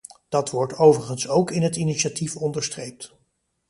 Dat 0.29 0.49
wordt 0.49 0.73
overigens 0.77 1.27
ook 1.27 1.51
in 1.51 1.61
het 1.61 1.75
initiatief 1.75 2.35
onderstreept. 2.35 3.15